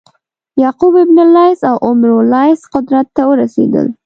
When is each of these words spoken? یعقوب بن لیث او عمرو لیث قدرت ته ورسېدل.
یعقوب 0.63 0.95
بن 1.09 1.17
لیث 1.35 1.59
او 1.69 1.75
عمرو 1.87 2.17
لیث 2.33 2.61
قدرت 2.73 3.07
ته 3.15 3.21
ورسېدل. 3.29 3.87